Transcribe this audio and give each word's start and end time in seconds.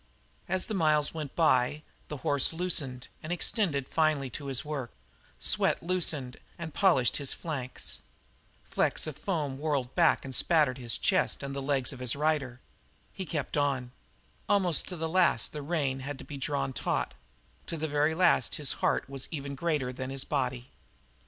As 0.49 0.65
the 0.65 0.73
miles 0.73 1.13
went 1.13 1.35
by 1.35 1.83
the 2.07 2.17
horse 2.25 2.53
loosened 2.53 3.07
and 3.21 3.31
extended 3.31 3.87
finely 3.87 4.31
to 4.31 4.47
his 4.47 4.65
work; 4.65 4.89
sweat 5.39 5.85
darkened 5.85 6.37
and 6.57 6.73
polished 6.73 7.17
his 7.17 7.35
flanks; 7.35 8.01
flecks 8.63 9.05
of 9.05 9.15
foam 9.15 9.59
whirled 9.59 9.93
back 9.93 10.25
and 10.25 10.33
spattered 10.33 10.79
his 10.79 10.97
chest 10.97 11.43
and 11.43 11.55
the 11.55 11.61
legs 11.61 11.93
of 11.93 11.99
his 11.99 12.15
rider; 12.15 12.61
he 13.13 13.27
kept 13.27 13.55
on; 13.55 13.91
almost 14.49 14.87
to 14.87 14.95
the 14.95 15.07
last 15.07 15.53
the 15.53 15.61
rein 15.61 15.99
had 15.99 16.17
to 16.17 16.25
be 16.25 16.35
drawn 16.35 16.73
taut; 16.73 17.13
to 17.67 17.77
the 17.77 17.87
very 17.87 18.15
last 18.15 18.55
his 18.55 18.73
heart 18.81 19.07
was 19.07 19.27
even 19.29 19.53
greater 19.53 19.93
than 19.93 20.09
his 20.09 20.23
body. 20.23 20.71